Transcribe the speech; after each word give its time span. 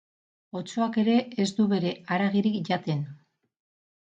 Otsoak 0.59 0.95
ere 1.01 1.17
ez 1.45 1.47
du 1.59 1.67
bere 1.75 1.91
haragirik 2.15 2.59
jaten. 2.71 3.05